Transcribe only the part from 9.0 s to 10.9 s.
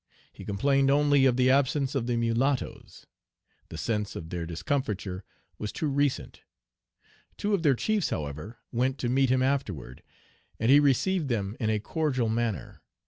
meet him afterward, and he